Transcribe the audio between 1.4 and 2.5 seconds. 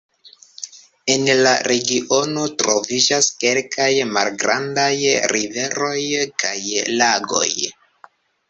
la regiono